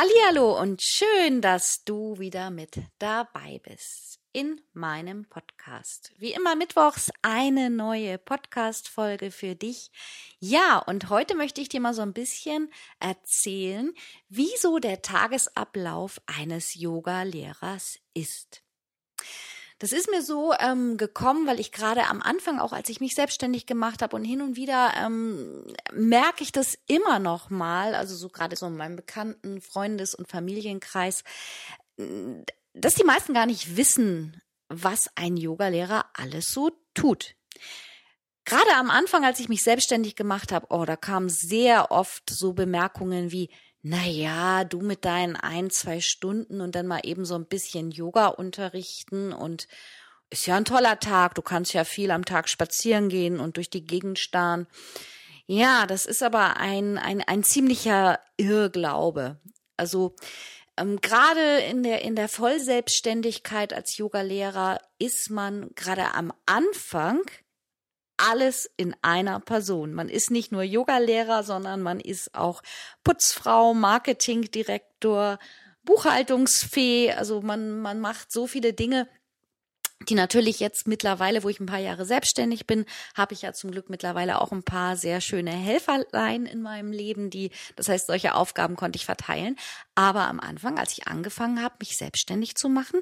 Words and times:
Hallihallo 0.00 0.58
und 0.58 0.80
schön, 0.80 1.42
dass 1.42 1.84
du 1.84 2.18
wieder 2.18 2.48
mit 2.50 2.80
dabei 2.98 3.60
bist 3.62 4.18
in 4.32 4.58
meinem 4.72 5.26
Podcast. 5.28 6.14
Wie 6.16 6.32
immer 6.32 6.56
mittwochs 6.56 7.10
eine 7.20 7.68
neue 7.68 8.16
Podcast 8.16 8.88
Folge 8.88 9.30
für 9.30 9.54
dich. 9.54 9.90
Ja, 10.38 10.78
und 10.78 11.10
heute 11.10 11.34
möchte 11.34 11.60
ich 11.60 11.68
dir 11.68 11.80
mal 11.80 11.92
so 11.92 12.00
ein 12.00 12.14
bisschen 12.14 12.72
erzählen, 12.98 13.92
wieso 14.30 14.78
der 14.78 15.02
Tagesablauf 15.02 16.18
eines 16.24 16.72
Yoga 16.80 17.24
Lehrers 17.24 17.98
ist. 18.14 18.62
Das 19.80 19.92
ist 19.92 20.10
mir 20.10 20.22
so 20.22 20.52
ähm, 20.60 20.98
gekommen, 20.98 21.46
weil 21.46 21.58
ich 21.58 21.72
gerade 21.72 22.06
am 22.06 22.20
Anfang, 22.20 22.60
auch 22.60 22.74
als 22.74 22.90
ich 22.90 23.00
mich 23.00 23.14
selbstständig 23.14 23.64
gemacht 23.64 24.02
habe 24.02 24.14
und 24.14 24.24
hin 24.24 24.42
und 24.42 24.54
wieder 24.54 24.92
ähm, 24.94 25.64
merke 25.94 26.42
ich 26.42 26.52
das 26.52 26.78
immer 26.86 27.18
noch 27.18 27.48
mal, 27.48 27.94
also 27.94 28.14
so 28.14 28.28
gerade 28.28 28.56
so 28.56 28.66
in 28.66 28.76
meinem 28.76 28.96
bekannten 28.96 29.62
Freundes- 29.62 30.14
und 30.14 30.28
Familienkreis, 30.28 31.24
dass 32.74 32.94
die 32.94 33.04
meisten 33.04 33.32
gar 33.32 33.46
nicht 33.46 33.78
wissen, 33.78 34.42
was 34.68 35.08
ein 35.14 35.38
Yogalehrer 35.38 36.04
alles 36.12 36.52
so 36.52 36.70
tut. 36.92 37.34
Gerade 38.44 38.74
am 38.74 38.90
Anfang, 38.90 39.24
als 39.24 39.40
ich 39.40 39.48
mich 39.48 39.62
selbstständig 39.62 40.14
gemacht 40.14 40.52
habe, 40.52 40.66
oh, 40.68 40.84
da 40.84 40.96
kamen 40.96 41.30
sehr 41.30 41.90
oft 41.90 42.28
so 42.28 42.52
Bemerkungen 42.52 43.32
wie, 43.32 43.48
na 43.82 44.04
ja, 44.06 44.64
du 44.64 44.80
mit 44.80 45.04
deinen 45.04 45.36
ein, 45.36 45.70
zwei 45.70 46.00
Stunden 46.00 46.60
und 46.60 46.74
dann 46.74 46.86
mal 46.86 47.00
eben 47.04 47.24
so 47.24 47.34
ein 47.34 47.46
bisschen 47.46 47.90
Yoga 47.90 48.26
unterrichten 48.28 49.32
und 49.32 49.68
ist 50.28 50.46
ja 50.46 50.56
ein 50.56 50.64
toller 50.64 51.00
Tag. 51.00 51.34
Du 51.34 51.42
kannst 51.42 51.72
ja 51.72 51.84
viel 51.84 52.10
am 52.10 52.24
Tag 52.24 52.48
spazieren 52.48 53.08
gehen 53.08 53.40
und 53.40 53.56
durch 53.56 53.70
die 53.70 53.86
Gegend 53.86 54.18
starren. 54.18 54.66
Ja, 55.46 55.86
das 55.86 56.06
ist 56.06 56.22
aber 56.22 56.58
ein, 56.58 56.98
ein, 56.98 57.22
ein 57.22 57.42
ziemlicher 57.42 58.20
Irrglaube. 58.36 59.40
Also, 59.76 60.14
ähm, 60.76 61.00
gerade 61.00 61.58
in 61.68 61.82
der, 61.82 62.02
in 62.02 62.14
der 62.14 62.28
Vollselbstständigkeit 62.28 63.72
als 63.72 63.96
Yogalehrer 63.96 64.80
ist 64.98 65.30
man 65.30 65.70
gerade 65.74 66.14
am 66.14 66.32
Anfang 66.46 67.22
alles 68.28 68.70
in 68.76 68.94
einer 69.02 69.40
Person. 69.40 69.94
Man 69.94 70.08
ist 70.08 70.30
nicht 70.30 70.52
nur 70.52 70.62
Yogalehrer, 70.62 71.42
sondern 71.42 71.82
man 71.82 72.00
ist 72.00 72.34
auch 72.34 72.62
Putzfrau, 73.04 73.74
Marketingdirektor, 73.74 75.38
Buchhaltungsfee. 75.84 77.12
Also 77.12 77.40
man, 77.40 77.80
man 77.80 78.00
macht 78.00 78.30
so 78.30 78.46
viele 78.46 78.72
Dinge, 78.72 79.08
die 80.08 80.14
natürlich 80.14 80.60
jetzt 80.60 80.88
mittlerweile, 80.88 81.42
wo 81.42 81.48
ich 81.48 81.60
ein 81.60 81.66
paar 81.66 81.78
Jahre 81.78 82.06
selbstständig 82.06 82.66
bin, 82.66 82.86
habe 83.14 83.34
ich 83.34 83.42
ja 83.42 83.52
zum 83.52 83.70
Glück 83.70 83.90
mittlerweile 83.90 84.40
auch 84.40 84.50
ein 84.50 84.62
paar 84.62 84.96
sehr 84.96 85.20
schöne 85.20 85.50
Helferlein 85.50 86.46
in 86.46 86.62
meinem 86.62 86.90
Leben, 86.90 87.28
die, 87.28 87.50
das 87.76 87.88
heißt, 87.88 88.06
solche 88.06 88.34
Aufgaben 88.34 88.76
konnte 88.76 88.96
ich 88.96 89.04
verteilen. 89.04 89.56
Aber 89.94 90.26
am 90.28 90.40
Anfang, 90.40 90.78
als 90.78 90.92
ich 90.92 91.06
angefangen 91.06 91.62
habe, 91.62 91.76
mich 91.80 91.98
selbstständig 91.98 92.54
zu 92.54 92.70
machen, 92.70 93.00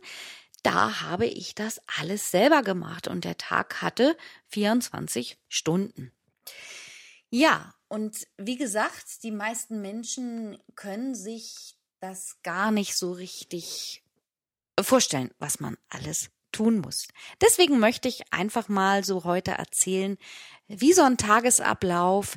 da 0.63 1.01
habe 1.03 1.27
ich 1.27 1.55
das 1.55 1.81
alles 1.99 2.31
selber 2.31 2.63
gemacht 2.63 3.09
und 3.09 3.25
der 3.25 3.39
Tag 3.39 3.83
hatte 3.83 4.17
24 4.49 5.39
Stunden. 5.49 6.13
Ja, 7.31 7.75
und 7.89 8.27
wie 8.37 8.57
gesagt, 8.57 9.23
die 9.23 9.31
meisten 9.31 9.81
Menschen 9.81 10.59
können 10.75 11.15
sich 11.15 11.77
das 12.01 12.37
gar 12.43 12.71
nicht 12.71 12.97
so 12.97 13.13
richtig 13.13 14.03
vorstellen, 14.81 15.31
was 15.39 15.61
man 15.61 15.77
alles 15.89 16.31
tun 16.53 16.81
muss. 16.81 17.09
Deswegen 17.41 17.79
möchte 17.79 18.09
ich 18.09 18.33
einfach 18.33 18.69
mal 18.69 19.05
so 19.05 19.25
heute 19.25 19.53
erzählen, 19.53 20.17
wie 20.67 20.93
so 20.93 21.03
ein 21.03 21.17
Tagesablauf 21.17 22.37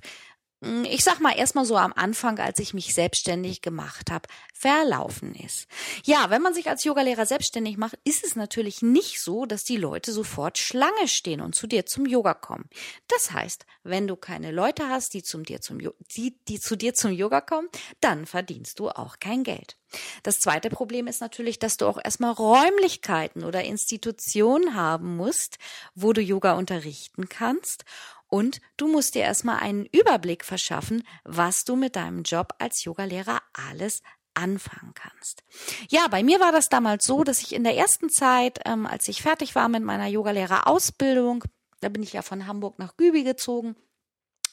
ich 0.61 1.03
sag 1.03 1.19
mal 1.19 1.35
erstmal 1.35 1.65
so 1.65 1.75
am 1.75 1.91
Anfang, 1.93 2.37
als 2.37 2.59
ich 2.59 2.75
mich 2.75 2.93
selbstständig 2.93 3.61
gemacht 3.61 4.11
habe, 4.11 4.29
verlaufen 4.53 5.33
ist. 5.33 5.67
Ja, 6.03 6.29
wenn 6.29 6.43
man 6.43 6.53
sich 6.53 6.69
als 6.69 6.83
Yogalehrer 6.83 7.25
selbstständig 7.25 7.77
macht, 7.77 7.97
ist 8.03 8.23
es 8.23 8.35
natürlich 8.35 8.83
nicht 8.83 9.19
so, 9.21 9.47
dass 9.47 9.63
die 9.63 9.77
Leute 9.77 10.11
sofort 10.11 10.59
Schlange 10.59 11.07
stehen 11.07 11.41
und 11.41 11.55
zu 11.55 11.65
dir 11.65 11.87
zum 11.87 12.05
Yoga 12.05 12.35
kommen. 12.35 12.69
Das 13.07 13.31
heißt, 13.31 13.65
wenn 13.83 14.07
du 14.07 14.15
keine 14.15 14.51
Leute 14.51 14.87
hast, 14.87 15.15
die, 15.15 15.23
zum 15.23 15.43
dir 15.45 15.61
zum, 15.61 15.79
die, 16.15 16.37
die 16.47 16.59
zu 16.59 16.75
dir 16.75 16.93
zum 16.93 17.11
Yoga 17.11 17.41
kommen, 17.41 17.69
dann 17.99 18.27
verdienst 18.27 18.79
du 18.79 18.89
auch 18.89 19.17
kein 19.19 19.43
Geld. 19.43 19.77
Das 20.23 20.39
zweite 20.39 20.69
Problem 20.69 21.07
ist 21.07 21.21
natürlich, 21.21 21.59
dass 21.59 21.77
du 21.77 21.87
auch 21.87 21.99
erstmal 22.03 22.31
Räumlichkeiten 22.31 23.43
oder 23.43 23.63
Institutionen 23.63 24.75
haben 24.75 25.15
musst, 25.17 25.57
wo 25.95 26.13
du 26.13 26.21
Yoga 26.21 26.53
unterrichten 26.53 27.29
kannst. 27.29 27.85
Und 28.27 28.61
du 28.77 28.87
musst 28.87 29.15
dir 29.15 29.23
erstmal 29.23 29.59
einen 29.59 29.85
Überblick 29.85 30.45
verschaffen, 30.45 31.03
was 31.25 31.65
du 31.65 31.75
mit 31.75 31.97
deinem 31.97 32.23
Job 32.23 32.53
als 32.59 32.85
Yogalehrer 32.85 33.41
alles 33.51 34.01
anfangen 34.33 34.93
kannst. 34.93 35.43
Ja, 35.89 36.07
bei 36.07 36.23
mir 36.23 36.39
war 36.39 36.53
das 36.53 36.69
damals 36.69 37.05
so, 37.05 37.25
dass 37.25 37.41
ich 37.41 37.53
in 37.53 37.65
der 37.65 37.75
ersten 37.75 38.09
Zeit, 38.09 38.59
ähm, 38.65 38.85
als 38.85 39.09
ich 39.09 39.21
fertig 39.21 39.55
war 39.55 39.67
mit 39.67 39.83
meiner 39.83 40.07
Yogalehrerausbildung, 40.07 41.43
da 41.81 41.89
bin 41.89 42.03
ich 42.03 42.13
ja 42.13 42.21
von 42.21 42.47
Hamburg 42.47 42.79
nach 42.79 42.95
Gübi 42.95 43.23
gezogen, 43.23 43.75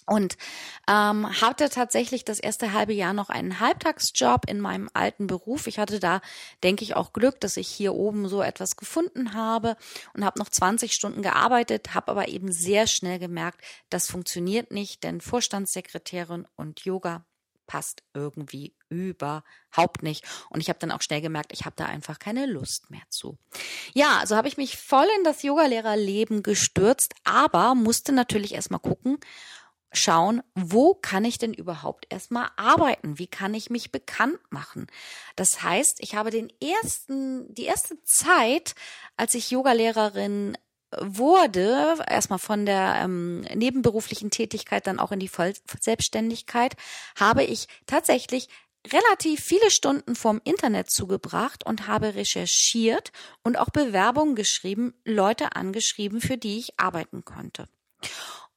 und 0.09 0.37
ähm, 0.89 1.29
hatte 1.41 1.69
tatsächlich 1.69 2.25
das 2.25 2.39
erste 2.39 2.73
halbe 2.73 2.93
Jahr 2.93 3.13
noch 3.13 3.29
einen 3.29 3.61
Halbtagsjob 3.61 4.49
in 4.49 4.61
meinem 4.61 4.89
alten 4.95 5.27
Beruf. 5.27 5.67
Ich 5.67 5.79
hatte 5.79 6.01
da, 6.01 6.21
denke 6.63 6.85
ich, 6.85 6.97
auch 6.97 7.13
Glück, 7.13 7.41
dass 7.41 7.57
ich 7.57 7.69
hier 7.69 7.95
oben 7.95 8.29
so 8.29 8.43
etwas 8.43 8.77
gefunden 8.77 9.35
habe 9.35 9.77
und 10.15 10.25
habe 10.25 10.39
noch 10.39 10.49
20 10.49 10.93
Stunden 10.93 11.23
gearbeitet, 11.23 11.95
habe 11.95 12.11
aber 12.11 12.29
eben 12.29 12.53
sehr 12.53 12.87
schnell 12.87 13.19
gemerkt, 13.19 13.63
das 13.91 14.11
funktioniert 14.11 14.71
nicht, 14.71 15.05
denn 15.05 15.21
Vorstandssekretärin 15.21 16.47
und 16.57 16.81
Yoga 16.81 17.25
passt 17.69 18.03
irgendwie 18.15 18.75
überhaupt 18.89 20.03
nicht. 20.03 20.25
Und 20.51 20.61
ich 20.61 20.69
habe 20.71 20.81
dann 20.81 20.91
auch 20.91 21.03
schnell 21.03 21.21
gemerkt, 21.21 21.53
ich 21.53 21.65
habe 21.67 21.77
da 21.77 21.85
einfach 21.85 22.19
keine 22.19 22.47
Lust 22.47 22.91
mehr 22.91 23.03
zu. 23.11 23.39
Ja, 23.95 24.19
also 24.19 24.35
habe 24.35 24.49
ich 24.49 24.57
mich 24.57 24.77
voll 24.77 25.07
in 25.19 25.25
das 25.25 25.45
Yogalehrerleben 25.45 26.43
gestürzt, 26.43 27.15
aber 27.23 27.77
musste 27.77 28.13
natürlich 28.13 28.55
erstmal 28.55 28.81
gucken, 28.81 29.19
schauen, 29.93 30.43
wo 30.55 30.95
kann 30.95 31.25
ich 31.25 31.39
denn 31.39 31.55
überhaupt 31.55 32.07
erstmal 32.11 32.49
arbeiten? 32.57 33.19
Wie 33.19 33.27
kann 33.27 33.55
ich 33.55 33.71
mich 33.71 33.91
bekannt 33.91 34.39
machen? 34.51 34.87
Das 35.37 35.63
heißt, 35.63 35.99
ich 36.01 36.15
habe 36.15 36.31
den 36.31 36.53
ersten, 36.61 37.53
die 37.55 37.65
erste 37.65 38.03
Zeit, 38.05 38.75
als 39.17 39.35
ich 39.35 39.51
Yogalehrerin 39.51 40.57
wurde, 41.01 41.99
erstmal 42.09 42.39
von 42.39 42.65
der 42.65 42.97
ähm, 43.03 43.43
nebenberuflichen 43.55 44.31
Tätigkeit 44.31 44.87
dann 44.87 44.99
auch 44.99 45.13
in 45.13 45.21
die 45.21 45.29
Vollselbstständigkeit, 45.29 46.77
habe 47.17 47.45
ich 47.45 47.69
tatsächlich 47.87 48.49
relativ 48.87 49.41
viele 49.41 49.71
Stunden 49.71 50.15
vom 50.15 50.41
Internet 50.45 50.91
zugebracht 50.91 51.67
und 51.67 51.87
habe 51.89 52.15
recherchiert 52.15 53.13
und 53.43 53.59
auch 53.59 53.71
Bewerbungen 53.71 54.35
geschrieben, 54.35 54.95
Leute 55.05 55.57
angeschrieben, 55.57 56.21
für 56.21 56.39
die 56.39 56.59
ich 56.59 56.79
arbeiten 56.79 57.25
konnte. 57.25 57.69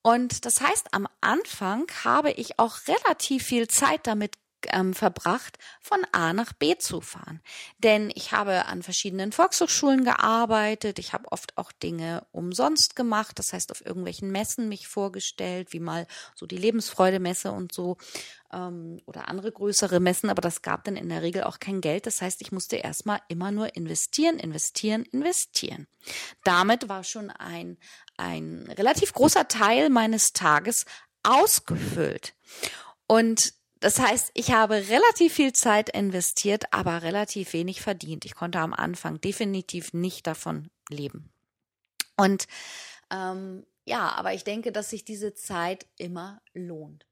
Und 0.03 0.45
das 0.45 0.62
heißt, 0.62 0.94
am 0.94 1.07
Anfang 1.22 1.85
habe 2.03 2.31
ich 2.31 2.57
auch 2.57 2.78
relativ 2.88 3.44
viel 3.44 3.67
Zeit 3.67 4.07
damit 4.07 4.35
ähm, 4.72 4.94
verbracht, 4.94 5.57
von 5.79 5.99
A 6.11 6.33
nach 6.33 6.53
B 6.53 6.77
zu 6.77 7.01
fahren. 7.01 7.41
Denn 7.79 8.11
ich 8.16 8.31
habe 8.31 8.66
an 8.66 8.83
verschiedenen 8.83 9.31
Volkshochschulen 9.31 10.03
gearbeitet, 10.03 10.99
ich 10.99 11.13
habe 11.13 11.31
oft 11.31 11.57
auch 11.57 11.72
Dinge 11.72 12.25
umsonst 12.31 12.95
gemacht, 12.95 13.39
das 13.39 13.53
heißt 13.53 13.72
auf 13.72 13.85
irgendwelchen 13.85 14.31
Messen 14.31 14.69
mich 14.69 14.88
vorgestellt, 14.88 15.73
wie 15.73 15.79
mal 15.79 16.07
so 16.35 16.45
die 16.45 16.57
Lebensfreude-Messe 16.57 17.51
und 17.51 17.73
so 17.73 17.97
ähm, 18.53 19.01
oder 19.05 19.27
andere 19.27 19.51
größere 19.51 19.99
Messen, 19.99 20.29
aber 20.29 20.41
das 20.41 20.61
gab 20.61 20.83
dann 20.83 20.95
in 20.95 21.09
der 21.09 21.22
Regel 21.22 21.43
auch 21.43 21.59
kein 21.59 21.81
Geld. 21.81 22.05
Das 22.05 22.22
heißt, 22.22 22.41
ich 22.41 22.51
musste 22.51 22.78
erstmal 22.78 23.19
immer 23.28 23.51
nur 23.51 23.75
investieren, 23.75 24.38
investieren, 24.39 25.03
investieren. 25.11 25.88
Damit 26.43 26.89
war 26.89 27.03
schon 27.03 27.29
ein, 27.29 27.78
ein 28.17 28.67
relativ 28.78 29.13
großer 29.13 29.47
Teil 29.47 29.89
meines 29.89 30.33
Tages 30.33 30.85
ausgefüllt. 31.23 32.33
Und 33.07 33.53
das 33.81 34.00
heißt, 34.00 34.31
ich 34.36 34.52
habe 34.52 34.75
relativ 34.75 35.34
viel 35.34 35.53
Zeit 35.53 35.90
investiert, 35.90 36.66
aber 36.72 37.02
relativ 37.02 37.53
wenig 37.53 37.82
verdient. 37.82 38.26
Ich 38.26 38.35
konnte 38.35 38.59
am 38.59 38.73
Anfang 38.73 39.20
definitiv 39.20 39.94
nicht 39.94 40.28
davon 40.28 40.70
leben. 40.90 41.32
Und 42.16 42.47
ähm, 43.11 43.66
ja, 43.85 44.09
aber 44.09 44.34
ich 44.34 44.44
denke, 44.44 44.72
dass 44.72 44.91
sich 44.91 45.03
diese 45.03 45.34
Zeit 45.34 45.88
immer 45.97 46.41
lohnt. 46.53 47.08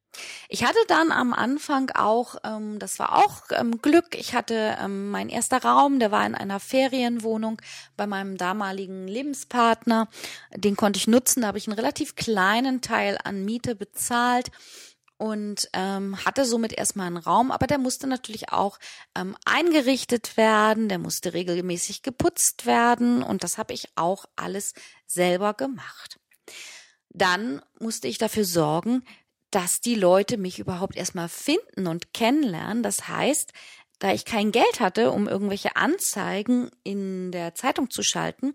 Ich 0.48 0.64
hatte 0.64 0.80
dann 0.88 1.12
am 1.12 1.34
Anfang 1.34 1.92
auch, 1.92 2.36
ähm, 2.44 2.78
das 2.80 3.00
war 3.00 3.18
auch 3.18 3.42
ähm, 3.52 3.82
Glück, 3.82 4.16
ich 4.16 4.34
hatte 4.34 4.78
ähm, 4.82 5.10
mein 5.12 5.30
erster 5.30 5.62
Raum, 5.62 6.00
der 6.00 6.12
war 6.12 6.26
in 6.26 6.36
einer 6.36 6.60
Ferienwohnung 6.60 7.62
bei 7.96 8.08
meinem 8.08 8.38
damaligen 8.38 9.08
Lebenspartner. 9.08 10.08
Den 10.56 10.76
konnte 10.76 10.98
ich 10.98 11.08
nutzen, 11.08 11.42
da 11.42 11.48
habe 11.48 11.58
ich 11.58 11.68
einen 11.68 11.78
relativ 11.78 12.16
kleinen 12.16 12.82
Teil 12.82 13.18
an 13.24 13.46
Miete 13.46 13.76
bezahlt 13.76 14.52
und 15.20 15.70
ähm, 15.74 16.24
hatte 16.26 16.46
somit 16.46 16.72
erstmal 16.72 17.08
einen 17.08 17.18
Raum, 17.18 17.52
aber 17.52 17.68
der 17.68 17.78
musste 17.78 18.08
natürlich 18.08 18.54
auch 18.54 18.80
ähm, 19.16 19.36
eingerichtet 19.46 20.38
werden, 20.38 20.88
der 20.88 20.98
musste 20.98 21.34
regelmäßig 21.34 22.04
geputzt 22.04 22.66
werden 22.66 23.22
und 23.22 23.44
das 23.44 23.58
habe 23.58 23.74
ich 23.74 23.90
auch 23.96 24.26
alles 24.38 24.74
selber 25.06 25.54
gemacht. 25.54 26.20
Dann 27.10 27.62
musste 27.80 28.08
ich 28.08 28.18
dafür 28.18 28.46
sorgen, 28.46 29.04
dass 29.52 29.82
die 29.82 29.96
Leute 29.96 30.38
mich 30.38 30.58
überhaupt 30.58 30.96
erstmal 30.96 31.28
finden 31.28 31.88
und 31.88 32.14
kennenlernen. 32.14 32.82
Das 32.82 33.10
heißt, 33.10 33.52
da 34.00 34.14
ich 34.14 34.24
kein 34.24 34.54
Geld 34.54 34.80
hatte, 34.80 35.12
um 35.12 35.28
irgendwelche 35.28 35.76
Anzeigen 35.76 36.72
in 36.84 37.34
der 37.34 37.56
Zeitung 37.56 37.90
zu 37.90 38.04
schalten, 38.04 38.54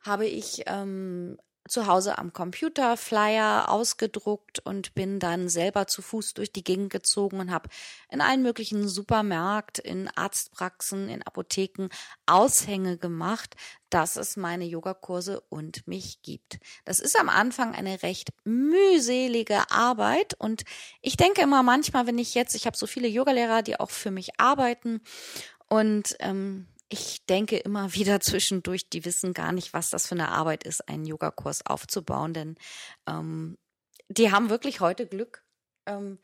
habe 0.00 0.26
ich 0.26 0.64
ähm, 0.66 1.38
zu 1.68 1.86
Hause 1.86 2.18
am 2.18 2.32
Computer 2.32 2.96
Flyer 2.96 3.70
ausgedruckt 3.70 4.58
und 4.60 4.94
bin 4.94 5.18
dann 5.18 5.48
selber 5.48 5.86
zu 5.86 6.02
Fuß 6.02 6.34
durch 6.34 6.52
die 6.52 6.64
Gegend 6.64 6.90
gezogen 6.90 7.40
und 7.40 7.50
habe 7.50 7.70
in 8.10 8.20
allen 8.20 8.42
möglichen 8.42 8.86
Supermärkten, 8.86 9.84
in 9.84 10.08
Arztpraxen, 10.14 11.08
in 11.08 11.22
Apotheken 11.22 11.88
Aushänge 12.26 12.98
gemacht, 12.98 13.56
dass 13.88 14.16
es 14.16 14.36
meine 14.36 14.64
Yogakurse 14.64 15.40
und 15.48 15.86
mich 15.86 16.20
gibt. 16.22 16.58
Das 16.84 17.00
ist 17.00 17.18
am 17.18 17.28
Anfang 17.28 17.74
eine 17.74 18.02
recht 18.02 18.30
mühselige 18.44 19.70
Arbeit 19.70 20.34
und 20.38 20.64
ich 21.00 21.16
denke 21.16 21.42
immer 21.42 21.62
manchmal, 21.62 22.06
wenn 22.06 22.18
ich 22.18 22.34
jetzt, 22.34 22.54
ich 22.54 22.66
habe 22.66 22.76
so 22.76 22.86
viele 22.86 23.08
Yogalehrer, 23.08 23.62
die 23.62 23.80
auch 23.80 23.90
für 23.90 24.10
mich 24.10 24.38
arbeiten 24.38 25.00
und 25.68 26.16
ähm, 26.20 26.66
ich 26.88 27.24
denke 27.26 27.56
immer 27.56 27.94
wieder 27.94 28.20
zwischendurch, 28.20 28.88
die 28.88 29.04
wissen 29.04 29.32
gar 29.32 29.52
nicht, 29.52 29.72
was 29.72 29.90
das 29.90 30.06
für 30.06 30.14
eine 30.14 30.28
Arbeit 30.28 30.64
ist, 30.64 30.88
einen 30.88 31.04
Yogakurs 31.04 31.64
aufzubauen, 31.66 32.34
denn 32.34 32.56
ähm, 33.06 33.58
die 34.08 34.30
haben 34.30 34.50
wirklich 34.50 34.80
heute 34.80 35.06
Glück, 35.06 35.44
ähm, 35.86 36.18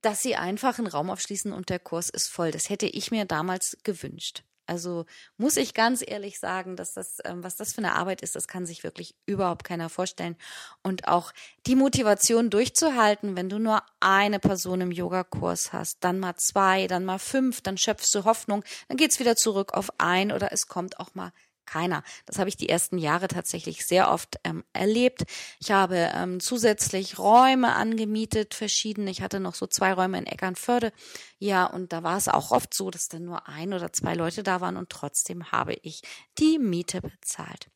dass 0.00 0.22
sie 0.22 0.36
einfach 0.36 0.78
einen 0.78 0.86
Raum 0.86 1.10
aufschließen 1.10 1.52
und 1.52 1.68
der 1.68 1.78
Kurs 1.78 2.08
ist 2.08 2.28
voll. 2.28 2.50
Das 2.50 2.70
hätte 2.70 2.86
ich 2.86 3.10
mir 3.10 3.24
damals 3.24 3.76
gewünscht. 3.82 4.44
Also 4.66 5.04
muss 5.36 5.56
ich 5.56 5.74
ganz 5.74 6.02
ehrlich 6.06 6.38
sagen, 6.38 6.76
dass 6.76 6.94
das, 6.94 7.18
ähm, 7.24 7.42
was 7.42 7.56
das 7.56 7.72
für 7.72 7.78
eine 7.78 7.94
Arbeit 7.94 8.22
ist, 8.22 8.34
das 8.34 8.48
kann 8.48 8.66
sich 8.66 8.82
wirklich 8.84 9.14
überhaupt 9.26 9.64
keiner 9.64 9.88
vorstellen. 9.88 10.36
Und 10.82 11.08
auch 11.08 11.32
die 11.66 11.76
Motivation 11.76 12.50
durchzuhalten, 12.50 13.36
wenn 13.36 13.48
du 13.48 13.58
nur 13.58 13.82
eine 14.00 14.38
Person 14.38 14.80
im 14.80 14.92
Yogakurs 14.92 15.72
hast, 15.72 15.98
dann 16.02 16.18
mal 16.18 16.36
zwei, 16.36 16.86
dann 16.86 17.04
mal 17.04 17.18
fünf, 17.18 17.60
dann 17.60 17.78
schöpfst 17.78 18.14
du 18.14 18.24
Hoffnung, 18.24 18.64
dann 18.88 18.96
geht's 18.96 19.20
wieder 19.20 19.36
zurück 19.36 19.74
auf 19.74 19.90
ein 19.98 20.32
oder 20.32 20.52
es 20.52 20.66
kommt 20.66 20.98
auch 20.98 21.14
mal 21.14 21.32
keiner. 21.66 22.02
Das 22.26 22.38
habe 22.38 22.48
ich 22.48 22.56
die 22.56 22.68
ersten 22.68 22.98
Jahre 22.98 23.28
tatsächlich 23.28 23.86
sehr 23.86 24.10
oft 24.10 24.38
ähm, 24.44 24.64
erlebt. 24.72 25.24
Ich 25.60 25.70
habe 25.70 26.10
ähm, 26.14 26.40
zusätzlich 26.40 27.18
Räume 27.18 27.74
angemietet, 27.74 28.54
verschiedene. 28.54 29.10
Ich 29.10 29.22
hatte 29.22 29.40
noch 29.40 29.54
so 29.54 29.66
zwei 29.66 29.92
Räume 29.92 30.18
in 30.18 30.26
Eckernförde. 30.26 30.92
Ja, 31.38 31.66
und 31.66 31.92
da 31.92 32.02
war 32.02 32.16
es 32.16 32.28
auch 32.28 32.50
oft 32.50 32.74
so, 32.74 32.90
dass 32.90 33.08
dann 33.08 33.24
nur 33.24 33.48
ein 33.48 33.72
oder 33.72 33.92
zwei 33.92 34.14
Leute 34.14 34.42
da 34.42 34.60
waren 34.60 34.76
und 34.76 34.90
trotzdem 34.90 35.52
habe 35.52 35.74
ich 35.82 36.02
die 36.38 36.58
Miete 36.58 37.00
bezahlt. 37.00 37.70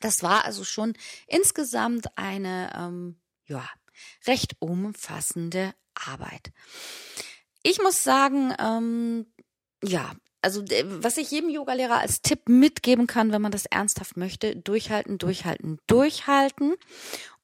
Das 0.00 0.22
war 0.22 0.44
also 0.44 0.64
schon 0.64 0.94
insgesamt 1.26 2.06
eine, 2.16 2.72
ähm, 2.76 3.20
ja, 3.46 3.66
recht 4.26 4.56
umfassende 4.58 5.74
Arbeit. 5.94 6.52
Ich 7.62 7.80
muss 7.80 8.02
sagen, 8.02 8.54
ähm, 8.58 9.26
ja, 9.82 10.12
also 10.44 10.62
was 11.00 11.16
ich 11.16 11.30
jedem 11.30 11.48
Yogalehrer 11.48 11.98
als 11.98 12.20
Tipp 12.20 12.48
mitgeben 12.48 13.06
kann, 13.06 13.32
wenn 13.32 13.42
man 13.42 13.50
das 13.50 13.64
ernsthaft 13.66 14.16
möchte, 14.16 14.54
durchhalten, 14.54 15.18
durchhalten, 15.18 15.78
durchhalten 15.86 16.74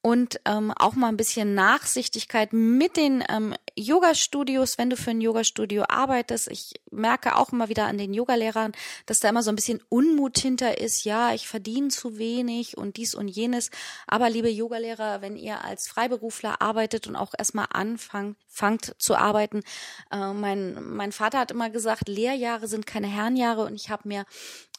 und 0.02 0.40
ähm, 0.44 0.72
auch 0.76 0.94
mal 0.94 1.08
ein 1.08 1.16
bisschen 1.16 1.54
Nachsichtigkeit 1.54 2.52
mit 2.52 2.96
den 2.96 3.24
ähm, 3.28 3.54
Yoga-Studios, 3.80 4.78
wenn 4.78 4.90
du 4.90 4.96
für 4.96 5.10
ein 5.10 5.20
Yoga-Studio 5.20 5.84
arbeitest. 5.88 6.50
Ich 6.50 6.74
merke 6.90 7.36
auch 7.36 7.52
immer 7.52 7.68
wieder 7.68 7.86
an 7.86 7.98
den 7.98 8.12
Yogalehrern, 8.12 8.72
dass 9.06 9.20
da 9.20 9.28
immer 9.28 9.42
so 9.42 9.50
ein 9.50 9.56
bisschen 9.56 9.82
Unmut 9.88 10.38
hinter 10.38 10.78
ist. 10.78 11.04
Ja, 11.04 11.32
ich 11.32 11.48
verdiene 11.48 11.88
zu 11.88 12.18
wenig 12.18 12.76
und 12.76 12.96
dies 12.96 13.14
und 13.14 13.28
jenes. 13.28 13.70
Aber 14.06 14.30
liebe 14.30 14.50
Yogalehrer, 14.50 15.22
wenn 15.22 15.36
ihr 15.36 15.64
als 15.64 15.88
Freiberufler 15.88 16.60
arbeitet 16.60 17.06
und 17.06 17.16
auch 17.16 17.32
erstmal 17.36 17.66
anfangt 17.70 18.36
fangt 18.52 18.94
zu 18.98 19.14
arbeiten, 19.14 19.62
äh, 20.10 20.32
mein, 20.32 20.82
mein 20.82 21.12
Vater 21.12 21.38
hat 21.38 21.50
immer 21.50 21.70
gesagt, 21.70 22.08
Lehrjahre 22.08 22.68
sind 22.68 22.86
keine 22.86 23.06
Herrenjahre 23.06 23.64
und 23.64 23.74
ich 23.74 23.90
habe 23.90 24.08
mir 24.08 24.26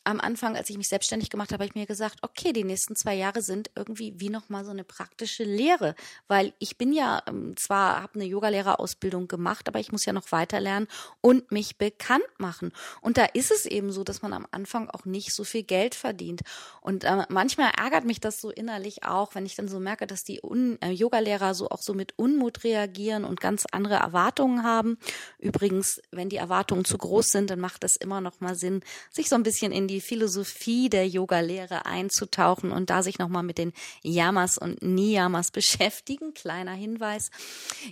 am 0.03 0.19
Anfang, 0.19 0.55
als 0.55 0.69
ich 0.69 0.77
mich 0.77 0.89
selbstständig 0.89 1.29
gemacht 1.29 1.51
habe, 1.51 1.63
habe 1.63 1.69
ich 1.69 1.75
mir 1.75 1.85
gesagt, 1.85 2.17
okay, 2.21 2.53
die 2.53 2.63
nächsten 2.63 2.95
zwei 2.95 3.15
Jahre 3.15 3.41
sind 3.41 3.69
irgendwie 3.75 4.13
wie 4.17 4.29
nochmal 4.29 4.65
so 4.65 4.71
eine 4.71 4.83
praktische 4.83 5.43
Lehre, 5.43 5.95
weil 6.27 6.53
ich 6.59 6.77
bin 6.77 6.91
ja 6.93 7.21
ähm, 7.27 7.55
zwar 7.57 8.01
habe 8.01 8.15
eine 8.15 8.25
Yogalehrerausbildung 8.25 9.27
gemacht, 9.27 9.67
aber 9.67 9.79
ich 9.79 9.91
muss 9.91 10.05
ja 10.05 10.13
noch 10.13 10.31
weiter 10.31 10.59
lernen 10.59 10.87
und 11.21 11.51
mich 11.51 11.77
bekannt 11.77 12.25
machen. 12.37 12.71
Und 13.01 13.17
da 13.17 13.25
ist 13.25 13.51
es 13.51 13.65
eben 13.65 13.91
so, 13.91 14.03
dass 14.03 14.21
man 14.21 14.33
am 14.33 14.47
Anfang 14.51 14.89
auch 14.89 15.05
nicht 15.05 15.33
so 15.33 15.43
viel 15.43 15.63
Geld 15.63 15.93
verdient. 15.93 16.41
Und 16.81 17.03
äh, 17.03 17.25
manchmal 17.29 17.71
ärgert 17.77 18.05
mich 18.05 18.19
das 18.19 18.41
so 18.41 18.49
innerlich 18.49 19.03
auch, 19.03 19.35
wenn 19.35 19.45
ich 19.45 19.55
dann 19.55 19.67
so 19.67 19.79
merke, 19.79 20.07
dass 20.07 20.23
die 20.23 20.41
Un 20.43 20.79
äh, 20.81 20.91
Yogalehrer 20.91 21.53
so 21.53 21.69
auch 21.69 21.81
so 21.81 21.93
mit 21.93 22.17
Unmut 22.17 22.63
reagieren 22.63 23.23
und 23.23 23.39
ganz 23.39 23.65
andere 23.71 23.95
Erwartungen 23.95 24.63
haben. 24.63 24.97
Übrigens, 25.37 26.01
wenn 26.11 26.29
die 26.29 26.37
Erwartungen 26.37 26.85
zu 26.85 26.97
groß 26.97 27.27
sind, 27.27 27.49
dann 27.49 27.59
macht 27.59 27.83
es 27.83 27.95
immer 27.95 28.21
noch 28.21 28.39
mal 28.39 28.55
Sinn, 28.55 28.81
sich 29.11 29.29
so 29.29 29.35
ein 29.35 29.43
bisschen 29.43 29.71
in 29.71 29.87
die 29.91 30.01
Philosophie 30.01 30.89
der 30.89 31.07
Yoga-Lehre 31.07 31.85
einzutauchen 31.85 32.71
und 32.71 32.89
da 32.89 33.03
sich 33.03 33.19
nochmal 33.19 33.43
mit 33.43 33.57
den 33.57 33.73
Yamas 34.03 34.57
und 34.57 34.81
Niyamas 34.81 35.51
beschäftigen. 35.51 36.33
Kleiner 36.33 36.73
Hinweis. 36.73 37.31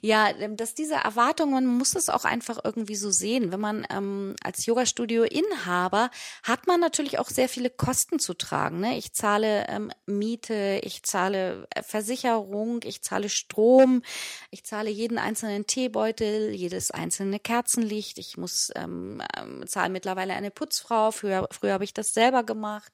Ja, 0.02 0.30
ähm, 0.40 0.58
dass 0.58 0.74
diese 0.74 0.96
Erwartungen, 0.96 1.66
man 1.66 1.78
muss 1.78 1.96
es 1.96 2.10
auch 2.10 2.26
einfach 2.26 2.60
irgendwie 2.64 2.96
so 2.96 3.12
sehen. 3.12 3.52
Wenn 3.52 3.60
man 3.60 3.86
ähm, 3.90 4.36
als 4.44 4.66
Yoga-Studio-Inhaber 4.66 6.10
hat 6.44 6.68
man 6.68 6.80
natürlich 6.80 7.20
auch 7.20 7.30
sehr 7.30 7.50
viele 7.50 7.70
Kosten 7.70 8.20
zu 8.20 8.34
tragen. 8.34 8.80
Ne? 8.80 8.98
Ich 8.98 9.14
zahle 9.14 9.68
ähm, 9.68 9.92
Miete, 10.06 10.80
ich 10.84 11.04
zahle 11.04 11.68
äh, 11.76 11.84
Versicherung, 11.84 12.82
ich 12.84 13.02
zahle 13.02 13.30
Strom, 13.30 14.04
ich 14.52 14.64
zahle 14.64 14.90
jeden 14.90 15.18
einzelnen 15.18 15.68
Teebeutel, 15.68 16.52
jedes 16.52 16.92
einzelne 16.92 17.40
Kerzenlicht. 17.40 18.18
Ich 18.18 18.38
muss 18.38 18.72
ähm, 18.76 19.22
ähm, 19.38 19.66
zahle 19.68 19.90
mittlerweile 19.90 20.34
eine 20.34 20.52
Putzfrau. 20.52 21.12
Früher, 21.12 21.48
früher 21.52 21.74
habe 21.74 21.84
ich 21.84 21.89
ich 21.90 21.94
das 21.94 22.14
selber 22.14 22.44
gemacht. 22.44 22.92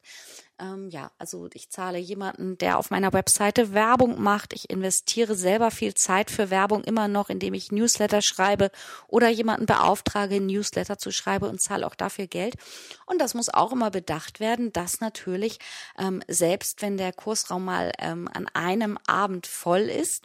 Ähm, 0.58 0.90
ja, 0.90 1.12
also 1.18 1.50
ich 1.54 1.70
zahle 1.70 1.98
jemanden, 1.98 2.58
der 2.58 2.78
auf 2.80 2.90
meiner 2.90 3.12
Webseite 3.14 3.74
Werbung 3.74 4.22
macht. 4.22 4.54
Ich 4.54 4.70
investiere 4.70 5.36
selber 5.36 5.70
viel 5.70 5.94
Zeit 5.94 6.32
für 6.32 6.50
Werbung 6.50 6.84
immer 6.84 7.08
noch, 7.08 7.30
indem 7.30 7.54
ich 7.54 7.72
Newsletter 7.72 8.22
schreibe 8.22 8.72
oder 9.08 9.28
jemanden 9.30 9.66
beauftrage, 9.66 10.40
Newsletter 10.40 10.98
zu 10.98 11.12
schreiben 11.12 11.50
und 11.50 11.62
zahle 11.62 11.86
auch 11.86 11.96
dafür 11.96 12.28
Geld. 12.28 12.56
Und 13.06 13.20
das 13.20 13.34
muss 13.34 13.50
auch 13.50 13.74
immer 13.74 13.92
bedacht 13.92 14.40
werden, 14.40 14.72
dass 14.72 15.02
natürlich 15.02 15.60
ähm, 15.98 16.24
selbst 16.28 16.82
wenn 16.82 16.98
der 16.98 17.12
Kursraum 17.12 17.66
mal 17.66 17.92
ähm, 18.00 18.30
an 18.34 18.48
einem 18.54 18.98
Abend 19.06 19.48
voll 19.48 19.82
ist, 19.82 20.24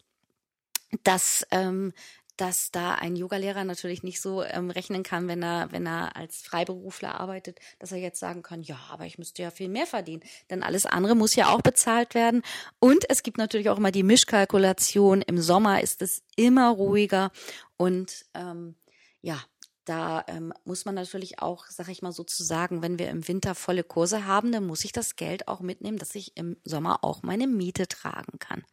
dass 1.03 1.45
ähm, 1.51 1.93
dass 2.37 2.71
da 2.71 2.95
ein 2.95 3.15
Yogalehrer 3.15 3.63
natürlich 3.63 4.03
nicht 4.03 4.21
so 4.21 4.43
ähm, 4.43 4.71
rechnen 4.71 5.03
kann, 5.03 5.27
wenn 5.27 5.43
er, 5.43 5.71
wenn 5.71 5.85
er 5.85 6.15
als 6.15 6.41
Freiberufler 6.41 7.19
arbeitet, 7.19 7.59
dass 7.79 7.91
er 7.91 7.99
jetzt 7.99 8.19
sagen 8.19 8.41
kann, 8.41 8.61
ja, 8.61 8.79
aber 8.89 9.05
ich 9.05 9.17
müsste 9.17 9.43
ja 9.43 9.51
viel 9.51 9.69
mehr 9.69 9.85
verdienen. 9.85 10.23
Denn 10.49 10.63
alles 10.63 10.85
andere 10.85 11.15
muss 11.15 11.35
ja 11.35 11.49
auch 11.49 11.61
bezahlt 11.61 12.15
werden. 12.15 12.41
Und 12.79 13.09
es 13.09 13.23
gibt 13.23 13.37
natürlich 13.37 13.69
auch 13.69 13.77
immer 13.77 13.91
die 13.91 14.03
Mischkalkulation. 14.03 15.21
Im 15.21 15.39
Sommer 15.39 15.81
ist 15.81 16.01
es 16.01 16.23
immer 16.35 16.69
ruhiger 16.69 17.31
und 17.77 18.25
ähm, 18.33 18.75
ja, 19.21 19.39
da 19.85 20.23
ähm, 20.27 20.53
muss 20.63 20.85
man 20.85 20.95
natürlich 20.95 21.39
auch, 21.39 21.65
sag 21.67 21.89
ich 21.89 22.01
mal 22.01 22.11
sozusagen, 22.11 22.81
wenn 22.81 22.99
wir 22.99 23.09
im 23.09 23.27
Winter 23.27 23.55
volle 23.55 23.83
Kurse 23.83 24.25
haben, 24.25 24.51
dann 24.51 24.65
muss 24.65 24.85
ich 24.85 24.91
das 24.91 25.15
Geld 25.15 25.47
auch 25.47 25.59
mitnehmen, 25.59 25.97
dass 25.97 26.13
ich 26.15 26.37
im 26.37 26.57
Sommer 26.63 27.03
auch 27.03 27.23
meine 27.23 27.47
Miete 27.47 27.87
tragen 27.87 28.37
kann. 28.39 28.63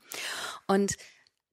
Und 0.67 0.97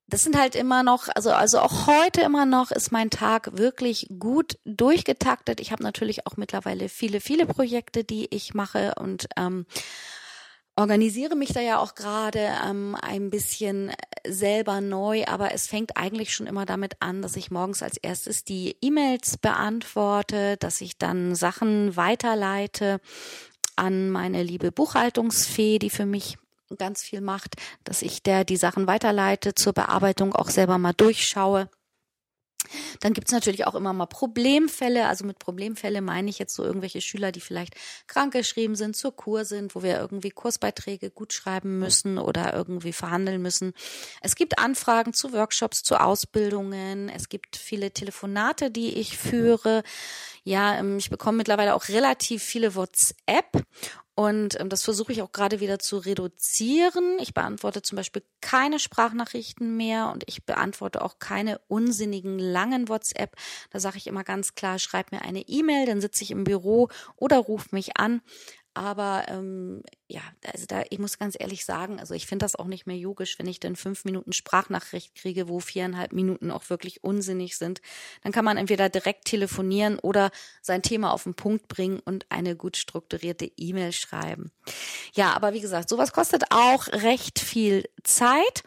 das 0.07 0.21
sind 0.21 0.37
halt 0.37 0.55
immer 0.55 0.83
noch, 0.83 1.07
also, 1.15 1.31
also 1.31 1.59
auch 1.59 1.87
heute 1.87 2.21
immer 2.21 2.45
noch 2.45 2.71
ist 2.71 2.91
mein 2.91 3.09
Tag 3.09 3.57
wirklich 3.57 4.07
gut 4.19 4.57
durchgetaktet. 4.63 5.59
Ich 5.59 5.71
habe 5.71 5.83
natürlich 5.83 6.27
auch 6.27 6.37
mittlerweile 6.37 6.89
viele, 6.89 7.19
viele 7.19 7.45
Projekte, 7.47 8.03
die 8.03 8.27
ich 8.33 8.53
mache 8.53 8.93
und 8.99 9.27
ähm, 9.35 9.65
organisiere 10.75 11.35
mich 11.35 11.53
da 11.53 11.61
ja 11.61 11.79
auch 11.79 11.95
gerade 11.95 12.51
ähm, 12.67 12.95
ein 13.01 13.29
bisschen 13.29 13.91
selber 14.27 14.81
neu, 14.81 15.25
aber 15.25 15.53
es 15.53 15.67
fängt 15.67 15.97
eigentlich 15.97 16.35
schon 16.35 16.47
immer 16.47 16.65
damit 16.65 16.97
an, 16.99 17.21
dass 17.21 17.35
ich 17.35 17.49
morgens 17.49 17.81
als 17.81 17.97
erstes 17.97 18.43
die 18.43 18.75
E-Mails 18.81 19.37
beantworte, 19.37 20.57
dass 20.57 20.81
ich 20.81 20.97
dann 20.97 21.33
Sachen 21.33 21.95
weiterleite 21.95 22.99
an 23.75 24.09
meine 24.09 24.43
liebe 24.43 24.71
Buchhaltungsfee, 24.71 25.79
die 25.79 25.89
für 25.89 26.05
mich 26.05 26.37
ganz 26.77 27.03
viel 27.03 27.21
macht, 27.21 27.55
dass 27.83 28.01
ich 28.01 28.23
der 28.23 28.43
die 28.45 28.57
Sachen 28.57 28.87
weiterleite, 28.87 29.55
zur 29.55 29.73
Bearbeitung 29.73 30.33
auch 30.33 30.49
selber 30.49 30.77
mal 30.77 30.93
durchschaue. 30.93 31.69
Dann 32.99 33.13
gibt's 33.13 33.31
natürlich 33.31 33.65
auch 33.67 33.75
immer 33.75 33.93
mal 33.93 34.05
Problemfälle. 34.05 35.07
Also 35.07 35.25
mit 35.25 35.39
Problemfälle 35.39 36.01
meine 36.01 36.29
ich 36.29 36.39
jetzt 36.39 36.55
so 36.55 36.63
irgendwelche 36.63 37.01
Schüler, 37.01 37.31
die 37.31 37.41
vielleicht 37.41 37.75
krankgeschrieben 38.07 38.75
sind, 38.75 38.95
zur 38.95 39.15
Kur 39.15 39.45
sind, 39.45 39.75
wo 39.75 39.83
wir 39.83 39.99
irgendwie 39.99 40.31
Kursbeiträge 40.31 41.11
gut 41.11 41.33
schreiben 41.33 41.79
müssen 41.79 42.17
oder 42.17 42.53
irgendwie 42.53 42.93
verhandeln 42.93 43.41
müssen. 43.41 43.73
Es 44.21 44.35
gibt 44.35 44.59
Anfragen 44.59 45.13
zu 45.13 45.33
Workshops, 45.33 45.83
zu 45.83 45.99
Ausbildungen. 45.99 47.09
Es 47.09 47.29
gibt 47.29 47.55
viele 47.55 47.91
Telefonate, 47.91 48.71
die 48.71 48.95
ich 48.95 49.17
führe. 49.17 49.83
Ja, 50.43 50.77
ähm, 50.77 50.97
ich 50.97 51.09
bekomme 51.09 51.37
mittlerweile 51.37 51.75
auch 51.75 51.87
relativ 51.89 52.43
viele 52.43 52.75
WhatsApp 52.75 53.63
Und 54.15 54.57
ähm, 54.59 54.69
das 54.69 54.83
versuche 54.83 55.11
ich 55.11 55.21
auch 55.21 55.33
gerade 55.33 55.59
wieder 55.59 55.77
zu 55.77 55.97
reduzieren. 55.97 57.17
Ich 57.19 57.33
beantworte 57.33 57.81
zum 57.81 57.97
Beispiel 57.97 58.23
keine 58.39 58.79
Sprachnachrichten 58.79 59.75
mehr 59.75 60.09
und 60.13 60.23
ich 60.27 60.45
beantworte 60.45 61.01
auch 61.01 61.19
keine 61.19 61.59
unsinnigen 61.67 62.39
langen 62.39 62.87
WhatsApp. 62.87 63.35
Da 63.71 63.79
sage 63.79 63.97
ich 63.97 64.07
immer 64.07 64.23
ganz 64.23 64.55
klar, 64.55 64.79
schreib 64.79 65.11
mir 65.11 65.21
eine 65.21 65.41
E-Mail, 65.41 65.85
dann 65.85 65.99
sitze 65.99 66.23
ich 66.23 66.31
im 66.31 66.45
Büro 66.45 66.87
oder 67.17 67.37
ruf 67.37 67.73
mich 67.73 67.97
an. 67.97 68.21
Aber 68.75 69.23
ähm, 69.29 69.81
ja, 70.07 70.21
also 70.51 70.65
da, 70.67 70.83
ich 70.89 70.99
muss 70.99 71.17
ganz 71.17 71.35
ehrlich 71.39 71.63
sagen, 71.63 71.97
also 71.97 72.13
ich 72.13 72.27
finde 72.27 72.43
das 72.43 72.57
auch 72.57 72.65
nicht 72.65 72.85
mehr 72.85 72.97
yogisch, 72.97 73.39
wenn 73.39 73.47
ich 73.47 73.61
dann 73.61 73.77
fünf 73.77 74.03
Minuten 74.03 74.33
Sprachnachricht 74.33 75.15
kriege, 75.15 75.47
wo 75.47 75.61
viereinhalb 75.61 76.11
Minuten 76.11 76.51
auch 76.51 76.69
wirklich 76.69 77.01
unsinnig 77.01 77.57
sind. 77.57 77.81
Dann 78.21 78.33
kann 78.33 78.43
man 78.43 78.57
entweder 78.57 78.89
direkt 78.89 79.25
telefonieren 79.25 79.97
oder 79.97 80.29
sein 80.61 80.81
Thema 80.81 81.13
auf 81.13 81.23
den 81.23 81.35
Punkt 81.35 81.69
bringen 81.69 82.01
und 82.03 82.25
eine 82.29 82.57
gut 82.57 82.75
strukturierte 82.75 83.49
E-Mail 83.55 83.93
schreiben. 83.93 84.51
Ja, 85.13 85.33
aber 85.33 85.53
wie 85.53 85.61
gesagt, 85.61 85.87
sowas 85.87 86.11
kostet 86.11 86.51
auch 86.51 86.87
recht 86.89 87.39
viel 87.39 87.89
Zeit. 88.03 88.63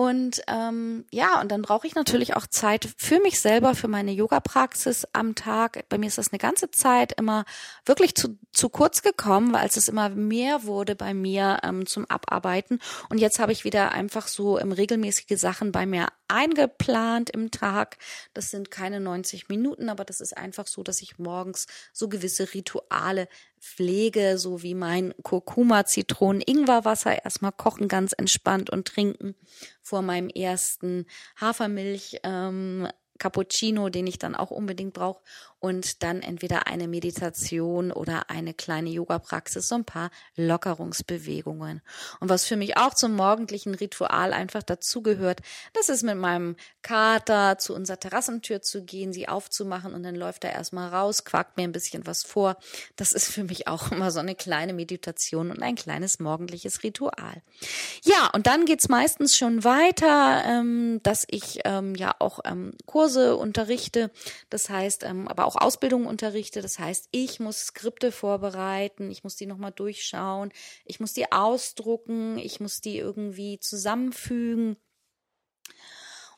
Und 0.00 0.40
ähm, 0.46 1.04
ja, 1.10 1.42
und 1.42 1.52
dann 1.52 1.60
brauche 1.60 1.86
ich 1.86 1.94
natürlich 1.94 2.34
auch 2.34 2.46
Zeit 2.46 2.88
für 2.96 3.20
mich 3.20 3.38
selber, 3.38 3.74
für 3.74 3.86
meine 3.86 4.12
Yoga-Praxis 4.12 5.06
am 5.12 5.34
Tag. 5.34 5.84
Bei 5.90 5.98
mir 5.98 6.06
ist 6.06 6.16
das 6.16 6.32
eine 6.32 6.38
ganze 6.38 6.70
Zeit 6.70 7.12
immer 7.18 7.44
wirklich 7.84 8.14
zu, 8.14 8.38
zu 8.50 8.70
kurz 8.70 9.02
gekommen, 9.02 9.52
weil 9.52 9.66
es 9.66 9.88
immer 9.88 10.08
mehr 10.08 10.64
wurde 10.64 10.94
bei 10.94 11.12
mir 11.12 11.58
ähm, 11.64 11.84
zum 11.84 12.06
Abarbeiten. 12.06 12.78
Und 13.10 13.18
jetzt 13.18 13.40
habe 13.40 13.52
ich 13.52 13.64
wieder 13.64 13.92
einfach 13.92 14.26
so 14.26 14.58
ähm, 14.58 14.72
regelmäßige 14.72 15.38
Sachen 15.38 15.70
bei 15.70 15.84
mir 15.84 16.06
eingeplant 16.30 17.30
im 17.30 17.50
Tag. 17.50 17.98
Das 18.34 18.50
sind 18.50 18.70
keine 18.70 19.00
90 19.00 19.48
Minuten, 19.48 19.88
aber 19.88 20.04
das 20.04 20.20
ist 20.20 20.36
einfach 20.36 20.66
so, 20.66 20.82
dass 20.82 21.02
ich 21.02 21.18
morgens 21.18 21.66
so 21.92 22.08
gewisse 22.08 22.54
Rituale 22.54 23.28
pflege, 23.60 24.38
so 24.38 24.62
wie 24.62 24.74
mein 24.74 25.12
Kurkuma, 25.22 25.84
Zitronen, 25.84 26.40
Ingwerwasser 26.40 27.24
erstmal 27.24 27.52
kochen 27.52 27.88
ganz 27.88 28.12
entspannt 28.12 28.70
und 28.70 28.88
trinken 28.88 29.34
vor 29.82 30.02
meinem 30.02 30.28
ersten 30.28 31.06
Hafermilch 31.40 32.20
ähm, 32.22 32.88
Cappuccino, 33.20 33.90
den 33.90 34.08
ich 34.08 34.18
dann 34.18 34.34
auch 34.34 34.50
unbedingt 34.50 34.94
brauche 34.94 35.20
und 35.60 36.02
dann 36.02 36.22
entweder 36.22 36.66
eine 36.66 36.88
Meditation 36.88 37.92
oder 37.92 38.30
eine 38.30 38.54
kleine 38.54 38.88
Yoga-Praxis, 38.88 39.68
so 39.68 39.74
ein 39.74 39.84
paar 39.84 40.10
Lockerungsbewegungen. 40.36 41.82
Und 42.18 42.28
was 42.30 42.46
für 42.46 42.56
mich 42.56 42.78
auch 42.78 42.94
zum 42.94 43.14
morgendlichen 43.14 43.74
Ritual 43.74 44.32
einfach 44.32 44.62
dazugehört, 44.62 45.40
das 45.74 45.90
ist 45.90 46.02
mit 46.02 46.16
meinem 46.16 46.56
Kater 46.80 47.58
zu 47.58 47.74
unserer 47.74 48.00
Terrassentür 48.00 48.62
zu 48.62 48.84
gehen, 48.84 49.12
sie 49.12 49.28
aufzumachen 49.28 49.92
und 49.92 50.02
dann 50.02 50.14
läuft 50.14 50.44
er 50.44 50.52
erstmal 50.52 50.88
raus, 50.88 51.24
quakt 51.24 51.58
mir 51.58 51.64
ein 51.64 51.72
bisschen 51.72 52.06
was 52.06 52.22
vor. 52.22 52.56
Das 52.96 53.12
ist 53.12 53.30
für 53.30 53.44
mich 53.44 53.68
auch 53.68 53.92
immer 53.92 54.10
so 54.10 54.18
eine 54.18 54.34
kleine 54.34 54.72
Meditation 54.72 55.50
und 55.50 55.62
ein 55.62 55.74
kleines 55.74 56.20
morgendliches 56.20 56.82
Ritual. 56.82 57.42
Ja, 58.02 58.30
und 58.32 58.46
dann 58.46 58.64
geht's 58.64 58.88
meistens 58.88 59.36
schon 59.36 59.62
weiter, 59.62 60.42
ähm, 60.46 61.00
dass 61.02 61.26
ich 61.28 61.60
ähm, 61.64 61.94
ja 61.94 62.14
auch 62.18 62.40
ähm, 62.46 62.72
Kurse 62.86 63.09
unterrichte. 63.18 64.10
Das 64.48 64.70
heißt, 64.70 65.04
ähm, 65.04 65.28
aber 65.28 65.44
auch 65.46 65.50
auch 65.50 65.60
Ausbildung 65.60 66.06
unterrichte. 66.06 66.62
Das 66.62 66.78
heißt, 66.78 67.08
ich 67.10 67.40
muss 67.40 67.66
Skripte 67.66 68.12
vorbereiten, 68.12 69.10
ich 69.10 69.24
muss 69.24 69.36
die 69.36 69.46
nochmal 69.46 69.72
durchschauen, 69.72 70.52
ich 70.84 71.00
muss 71.00 71.12
die 71.12 71.32
ausdrucken, 71.32 72.38
ich 72.38 72.60
muss 72.60 72.80
die 72.80 72.98
irgendwie 72.98 73.58
zusammenfügen. 73.58 74.76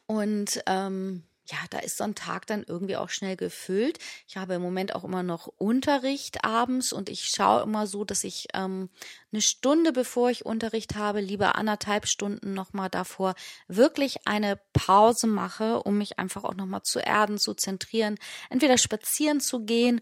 Und 0.06 0.62
ähm, 0.66 1.24
ja, 1.46 1.58
da 1.70 1.80
ist 1.80 1.96
so 1.96 2.04
ein 2.04 2.14
Tag 2.14 2.46
dann 2.46 2.62
irgendwie 2.62 2.96
auch 2.96 3.08
schnell 3.08 3.36
gefüllt. 3.36 3.98
Ich 4.28 4.36
habe 4.36 4.54
im 4.54 4.62
Moment 4.62 4.94
auch 4.94 5.02
immer 5.02 5.24
noch 5.24 5.48
Unterricht 5.58 6.44
abends 6.44 6.92
und 6.92 7.08
ich 7.08 7.24
schaue 7.24 7.62
immer 7.62 7.88
so, 7.88 8.04
dass 8.04 8.22
ich 8.22 8.46
ähm, 8.54 8.90
eine 9.32 9.42
Stunde 9.42 9.92
bevor 9.92 10.30
ich 10.30 10.46
Unterricht 10.46 10.94
habe, 10.94 11.20
lieber 11.20 11.56
anderthalb 11.56 12.06
Stunden 12.06 12.54
nochmal 12.54 12.90
davor, 12.90 13.34
wirklich 13.66 14.26
eine 14.26 14.60
Pause 14.72 15.26
mache, 15.26 15.82
um 15.82 15.98
mich 15.98 16.18
einfach 16.20 16.44
auch 16.44 16.54
nochmal 16.54 16.82
zu 16.84 17.00
erden, 17.00 17.38
zu 17.38 17.54
zentrieren, 17.54 18.18
entweder 18.48 18.78
spazieren 18.78 19.40
zu 19.40 19.64
gehen 19.64 20.00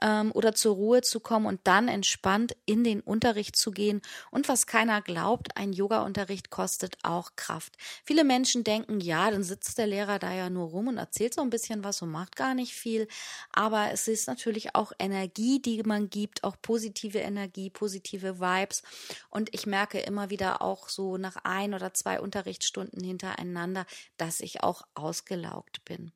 ähm, 0.00 0.32
oder 0.32 0.54
zur 0.54 0.74
Ruhe 0.74 1.02
zu 1.02 1.20
kommen 1.20 1.44
und 1.46 1.60
dann 1.64 1.88
entspannt 1.88 2.56
in 2.64 2.82
den 2.82 3.00
Unterricht 3.00 3.56
zu 3.56 3.72
gehen. 3.72 4.00
Und 4.30 4.48
was 4.48 4.66
keiner 4.66 5.02
glaubt, 5.02 5.56
ein 5.56 5.74
Yoga-Unterricht 5.74 6.48
kostet 6.48 6.96
auch 7.02 7.32
Kraft. 7.36 7.76
Viele 8.04 8.24
Menschen 8.24 8.64
denken, 8.64 9.00
ja, 9.00 9.30
dann 9.30 9.42
sitzt 9.42 9.76
der 9.76 9.86
Lehrer 9.86 10.18
da 10.18 10.32
ja 10.32 10.48
nur 10.48 10.68
rum 10.68 10.77
und 10.86 10.98
erzählt 10.98 11.34
so 11.34 11.40
ein 11.40 11.50
bisschen 11.50 11.82
was 11.82 12.02
und 12.02 12.10
macht 12.10 12.36
gar 12.36 12.54
nicht 12.54 12.74
viel. 12.74 13.08
Aber 13.52 13.90
es 13.90 14.06
ist 14.06 14.28
natürlich 14.28 14.74
auch 14.76 14.92
Energie, 14.98 15.60
die 15.60 15.82
man 15.82 16.10
gibt, 16.10 16.44
auch 16.44 16.56
positive 16.62 17.18
Energie, 17.18 17.70
positive 17.70 18.38
Vibes. 18.38 18.82
Und 19.30 19.52
ich 19.54 19.66
merke 19.66 19.98
immer 19.98 20.30
wieder 20.30 20.62
auch 20.62 20.88
so 20.88 21.16
nach 21.16 21.36
ein 21.42 21.74
oder 21.74 21.92
zwei 21.94 22.20
Unterrichtsstunden 22.20 23.02
hintereinander, 23.02 23.86
dass 24.16 24.40
ich 24.40 24.62
auch 24.62 24.82
ausgelaugt 24.94 25.84
bin. 25.84 26.12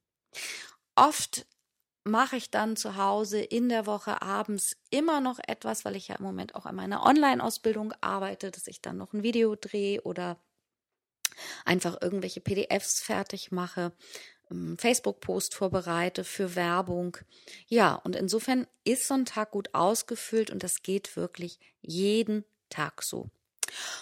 Oft 0.94 1.46
mache 2.04 2.36
ich 2.36 2.50
dann 2.50 2.76
zu 2.76 2.96
Hause 2.96 3.40
in 3.40 3.68
der 3.68 3.86
Woche 3.86 4.22
abends 4.22 4.76
immer 4.90 5.20
noch 5.20 5.38
etwas, 5.46 5.84
weil 5.84 5.96
ich 5.96 6.08
ja 6.08 6.16
im 6.16 6.24
Moment 6.24 6.54
auch 6.54 6.66
an 6.66 6.74
meiner 6.74 7.04
Online-Ausbildung 7.04 7.94
arbeite, 8.00 8.50
dass 8.50 8.66
ich 8.66 8.80
dann 8.82 8.96
noch 8.96 9.12
ein 9.12 9.22
Video 9.22 9.54
drehe 9.54 10.02
oder 10.02 10.38
einfach 11.64 11.96
irgendwelche 12.00 12.40
PDFs 12.40 13.00
fertig 13.00 13.52
mache, 13.52 13.92
Facebook-Post 14.78 15.54
vorbereite 15.54 16.24
für 16.24 16.54
Werbung. 16.54 17.16
Ja, 17.68 17.94
und 17.94 18.16
insofern 18.16 18.66
ist 18.84 19.06
so 19.06 19.14
ein 19.14 19.24
Tag 19.24 19.52
gut 19.52 19.70
ausgefüllt 19.74 20.50
und 20.50 20.62
das 20.62 20.82
geht 20.82 21.16
wirklich 21.16 21.58
jeden 21.80 22.44
Tag 22.68 23.02
so. 23.02 23.30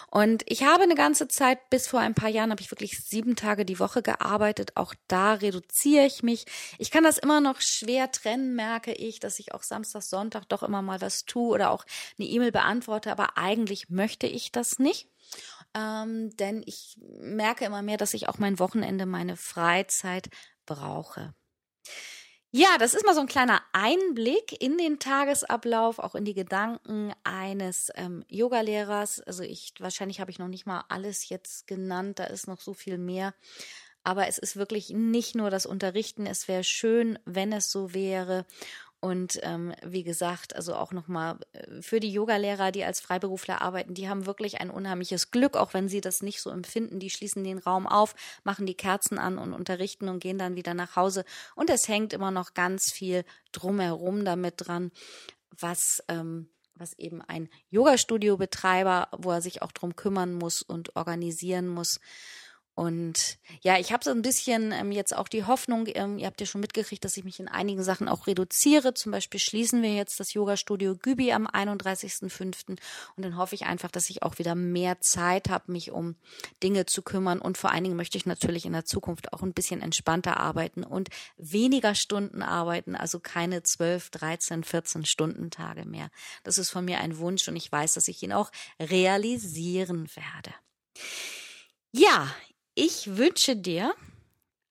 Und 0.09 0.43
ich 0.47 0.63
habe 0.63 0.83
eine 0.83 0.95
ganze 0.95 1.27
Zeit, 1.27 1.69
bis 1.69 1.87
vor 1.87 1.99
ein 1.99 2.13
paar 2.13 2.29
Jahren, 2.29 2.51
habe 2.51 2.61
ich 2.61 2.71
wirklich 2.71 2.99
sieben 2.99 3.35
Tage 3.35 3.65
die 3.65 3.79
Woche 3.79 4.01
gearbeitet. 4.01 4.75
Auch 4.75 4.93
da 5.07 5.33
reduziere 5.33 6.05
ich 6.05 6.23
mich. 6.23 6.45
Ich 6.77 6.91
kann 6.91 7.03
das 7.03 7.17
immer 7.17 7.39
noch 7.39 7.61
schwer 7.61 8.11
trennen, 8.11 8.55
merke 8.55 8.93
ich, 8.93 9.19
dass 9.19 9.39
ich 9.39 9.53
auch 9.53 9.63
Samstag, 9.63 10.03
Sonntag 10.03 10.49
doch 10.49 10.63
immer 10.63 10.81
mal 10.81 11.01
was 11.01 11.25
tue 11.25 11.53
oder 11.53 11.71
auch 11.71 11.85
eine 12.19 12.27
E-Mail 12.27 12.51
beantworte. 12.51 13.11
Aber 13.11 13.37
eigentlich 13.37 13.89
möchte 13.89 14.27
ich 14.27 14.51
das 14.51 14.79
nicht 14.79 15.07
ähm, 15.73 16.35
denn 16.37 16.63
ich 16.65 16.97
merke 17.19 17.65
immer 17.65 17.81
mehr, 17.81 17.97
dass 17.97 18.13
ich 18.13 18.29
auch 18.29 18.37
mein 18.37 18.59
Wochenende, 18.59 19.05
meine 19.05 19.37
Freizeit 19.37 20.29
brauche. 20.65 21.33
Ja, 22.53 22.77
das 22.77 22.93
ist 22.93 23.05
mal 23.05 23.15
so 23.15 23.21
ein 23.21 23.27
kleiner 23.27 23.61
Einblick 23.71 24.61
in 24.61 24.77
den 24.77 24.99
Tagesablauf, 24.99 25.99
auch 25.99 26.15
in 26.15 26.25
die 26.25 26.33
Gedanken 26.33 27.13
eines 27.23 27.91
ähm, 27.95 28.25
Yogalehrers. 28.27 29.21
Also 29.21 29.43
ich, 29.43 29.73
wahrscheinlich 29.79 30.19
habe 30.19 30.31
ich 30.31 30.39
noch 30.39 30.49
nicht 30.49 30.65
mal 30.65 30.83
alles 30.89 31.29
jetzt 31.29 31.65
genannt, 31.65 32.19
da 32.19 32.25
ist 32.25 32.47
noch 32.47 32.59
so 32.59 32.73
viel 32.73 32.97
mehr. 32.97 33.33
Aber 34.03 34.27
es 34.27 34.37
ist 34.37 34.57
wirklich 34.57 34.89
nicht 34.89 35.33
nur 35.35 35.49
das 35.49 35.65
Unterrichten. 35.65 36.25
Es 36.25 36.49
wäre 36.49 36.65
schön, 36.65 37.19
wenn 37.23 37.53
es 37.53 37.71
so 37.71 37.93
wäre. 37.93 38.45
Und 39.01 39.39
ähm, 39.41 39.73
wie 39.83 40.03
gesagt, 40.03 40.55
also 40.55 40.75
auch 40.75 40.91
nochmal 40.91 41.39
äh, 41.53 41.81
für 41.81 41.99
die 41.99 42.11
Yogalehrer, 42.11 42.71
die 42.71 42.83
als 42.83 43.01
Freiberufler 43.01 43.61
arbeiten, 43.61 43.95
die 43.95 44.07
haben 44.07 44.27
wirklich 44.27 44.61
ein 44.61 44.69
unheimliches 44.69 45.31
Glück, 45.31 45.57
auch 45.57 45.73
wenn 45.73 45.89
sie 45.89 46.01
das 46.01 46.21
nicht 46.21 46.39
so 46.39 46.51
empfinden. 46.51 46.99
Die 46.99 47.09
schließen 47.09 47.43
den 47.43 47.57
Raum 47.57 47.87
auf, 47.87 48.13
machen 48.43 48.67
die 48.67 48.75
Kerzen 48.75 49.17
an 49.17 49.39
und 49.39 49.53
unterrichten 49.53 50.07
und 50.07 50.19
gehen 50.19 50.37
dann 50.37 50.55
wieder 50.55 50.75
nach 50.75 50.95
Hause. 50.95 51.25
Und 51.55 51.71
es 51.71 51.87
hängt 51.87 52.13
immer 52.13 52.29
noch 52.29 52.53
ganz 52.53 52.91
viel 52.93 53.25
drumherum 53.51 54.23
damit 54.23 54.53
dran, 54.57 54.91
was 55.49 56.03
ähm, 56.07 56.47
was 56.75 56.97
eben 56.97 57.21
ein 57.21 57.47
Yoga-Studio-Betreiber, 57.69 59.09
wo 59.17 59.31
er 59.31 59.41
sich 59.41 59.61
auch 59.61 59.71
drum 59.71 59.95
kümmern 59.95 60.33
muss 60.33 60.61
und 60.61 60.95
organisieren 60.95 61.67
muss. 61.67 61.99
Und 62.73 63.37
ja, 63.61 63.77
ich 63.77 63.91
habe 63.91 64.03
so 64.03 64.11
ein 64.11 64.21
bisschen 64.21 64.71
ähm, 64.71 64.91
jetzt 64.91 65.15
auch 65.15 65.27
die 65.27 65.43
Hoffnung, 65.43 65.87
ähm, 65.87 66.17
ihr 66.17 66.25
habt 66.25 66.39
ja 66.39 66.47
schon 66.47 66.61
mitgekriegt, 66.61 67.03
dass 67.03 67.17
ich 67.17 67.25
mich 67.25 67.39
in 67.39 67.49
einigen 67.49 67.83
Sachen 67.83 68.07
auch 68.07 68.27
reduziere. 68.27 68.93
Zum 68.93 69.11
Beispiel 69.11 69.39
schließen 69.41 69.81
wir 69.81 69.93
jetzt 69.93 70.19
das 70.21 70.33
Yoga-Studio 70.33 70.95
Gübi 70.95 71.33
am 71.33 71.47
31.05. 71.47 72.69
Und 72.69 72.79
dann 73.17 73.35
hoffe 73.37 73.55
ich 73.55 73.65
einfach, 73.65 73.91
dass 73.91 74.09
ich 74.09 74.23
auch 74.23 74.39
wieder 74.39 74.55
mehr 74.55 75.01
Zeit 75.01 75.49
habe, 75.49 75.71
mich 75.71 75.91
um 75.91 76.15
Dinge 76.63 76.85
zu 76.85 77.01
kümmern. 77.01 77.39
Und 77.39 77.57
vor 77.57 77.71
allen 77.71 77.83
Dingen 77.83 77.97
möchte 77.97 78.17
ich 78.17 78.25
natürlich 78.25 78.65
in 78.65 78.73
der 78.73 78.85
Zukunft 78.85 79.33
auch 79.33 79.41
ein 79.41 79.53
bisschen 79.53 79.81
entspannter 79.81 80.37
arbeiten 80.37 80.83
und 80.83 81.09
weniger 81.37 81.93
Stunden 81.93 82.41
arbeiten, 82.41 82.95
also 82.95 83.19
keine 83.19 83.63
12, 83.63 84.11
13, 84.11 84.63
14 84.63 85.05
Stunden 85.05 85.51
Tage 85.51 85.85
mehr. 85.85 86.09
Das 86.43 86.57
ist 86.57 86.69
von 86.69 86.85
mir 86.85 86.99
ein 86.99 87.17
Wunsch 87.17 87.47
und 87.49 87.57
ich 87.57 87.69
weiß, 87.69 87.93
dass 87.93 88.07
ich 88.07 88.23
ihn 88.23 88.31
auch 88.31 88.49
realisieren 88.79 90.07
werde. 90.15 90.53
Ja, 91.91 92.33
ich 92.75 93.17
wünsche 93.17 93.55
dir 93.55 93.93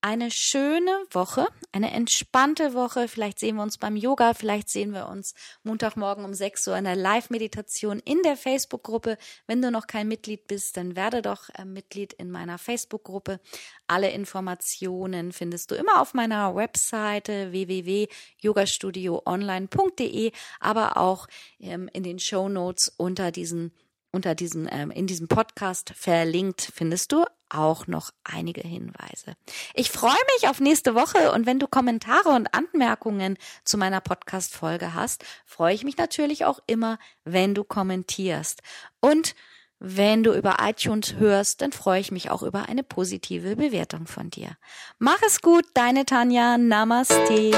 eine 0.03 0.31
schöne 0.31 1.05
Woche, 1.11 1.47
eine 1.73 1.91
entspannte 1.93 2.73
Woche. 2.73 3.07
Vielleicht 3.07 3.39
sehen 3.39 3.57
wir 3.57 3.63
uns 3.63 3.77
beim 3.77 3.97
Yoga, 3.97 4.33
vielleicht 4.35 4.71
sehen 4.71 4.95
wir 4.95 5.09
uns 5.09 5.35
Montagmorgen 5.63 6.25
um 6.25 6.33
6 6.33 6.69
Uhr 6.69 6.79
in 6.79 6.85
der 6.85 6.97
Live-Meditation 6.97 7.99
in 8.01 8.23
der 8.23 8.39
Facebook-Gruppe. 8.39 9.19
Wenn 9.47 9.61
du 9.61 9.71
noch 9.71 9.87
kein 9.87 10.09
Mitglied 10.09 10.47
bist, 10.47 10.79
dann 10.79 10.97
werde 10.97 11.21
doch 11.21 11.51
äh, 11.51 11.67
Mitglied 11.67 12.15
in 12.15 12.31
meiner 12.31 12.57
Facebook-Gruppe. 12.59 13.41
Alle 13.87 14.11
Informationen 14.11 15.33
findest 15.33 15.71
du 15.71 15.75
immer 15.75 16.01
auf 16.01 16.15
meiner 16.15 16.57
Webseite 16.57 17.53
www.yogastudioonline.de, 17.53 20.33
aber 20.61 20.97
auch 20.97 21.27
ähm, 21.59 21.91
in 21.93 22.05
den 22.05 22.19
Show 22.19 22.49
Notes 22.49 22.91
unter 22.97 23.31
diesen 23.31 23.75
unter 24.13 24.35
diesen, 24.35 24.69
ähm, 24.73 24.91
in 24.91 25.07
diesem 25.07 25.29
Podcast 25.29 25.93
verlinkt 25.95 26.73
findest 26.75 27.13
du 27.13 27.25
auch 27.51 27.87
noch 27.87 28.11
einige 28.25 28.63
Hinweise. 28.63 29.35
Ich 29.75 29.91
freue 29.91 30.13
mich 30.35 30.49
auf 30.49 30.61
nächste 30.61 30.95
Woche 30.95 31.33
und 31.33 31.47
wenn 31.47 31.59
du 31.59 31.67
Kommentare 31.67 32.31
und 32.31 32.55
Anmerkungen 32.55 33.37
zu 33.65 33.77
meiner 33.77 34.01
Podcast-Folge 34.01 34.95
hast, 34.95 35.25
freue 35.45 35.75
ich 35.75 35.85
mich 35.85 35.97
natürlich 35.97 36.45
auch 36.45 36.61
immer, 36.67 36.99
wenn 37.25 37.55
du 37.55 37.65
kommentierst. 37.65 38.63
Und 39.01 39.35
wenn 39.79 40.23
du 40.23 40.35
über 40.35 40.59
iTunes 40.61 41.15
hörst, 41.15 41.63
dann 41.63 41.73
freue 41.73 42.01
ich 42.01 42.13
mich 42.13 42.31
auch 42.31 42.43
über 42.43 42.69
eine 42.69 42.83
positive 42.83 43.57
Bewertung 43.57 44.07
von 44.07 44.29
dir. 44.29 44.57
Mach 44.99 45.21
es 45.27 45.41
gut, 45.41 45.65
deine 45.75 46.05
Tanja. 46.05 46.59
Namaste. 46.59 47.53